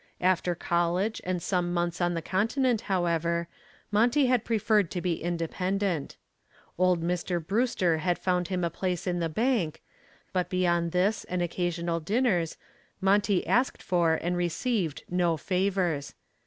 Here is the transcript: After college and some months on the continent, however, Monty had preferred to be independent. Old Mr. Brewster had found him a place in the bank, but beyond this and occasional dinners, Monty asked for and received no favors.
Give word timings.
After 0.21 0.55
college 0.55 1.21
and 1.23 1.43
some 1.43 1.75
months 1.75 2.01
on 2.01 2.15
the 2.15 2.23
continent, 2.23 2.81
however, 2.89 3.47
Monty 3.91 4.25
had 4.25 4.43
preferred 4.43 4.89
to 4.89 4.99
be 4.99 5.21
independent. 5.21 6.17
Old 6.75 7.03
Mr. 7.03 7.37
Brewster 7.39 7.99
had 7.99 8.17
found 8.17 8.47
him 8.47 8.63
a 8.63 8.71
place 8.71 9.05
in 9.05 9.19
the 9.19 9.29
bank, 9.29 9.83
but 10.33 10.49
beyond 10.49 10.91
this 10.91 11.23
and 11.25 11.43
occasional 11.43 11.99
dinners, 11.99 12.57
Monty 12.99 13.45
asked 13.45 13.83
for 13.83 14.15
and 14.15 14.35
received 14.37 15.03
no 15.07 15.37
favors. 15.37 16.15